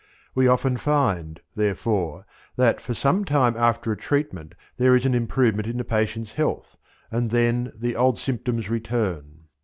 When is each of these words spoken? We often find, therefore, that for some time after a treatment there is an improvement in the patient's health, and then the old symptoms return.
We 0.33 0.47
often 0.47 0.77
find, 0.77 1.39
therefore, 1.55 2.25
that 2.55 2.81
for 2.81 2.95
some 2.95 3.23
time 3.23 3.55
after 3.55 3.91
a 3.91 3.95
treatment 3.95 4.55
there 4.77 4.95
is 4.95 5.05
an 5.05 5.13
improvement 5.13 5.67
in 5.67 5.77
the 5.77 5.83
patient's 5.83 6.33
health, 6.33 6.75
and 7.11 7.29
then 7.29 7.71
the 7.75 7.95
old 7.95 8.17
symptoms 8.17 8.67
return. 8.67 9.41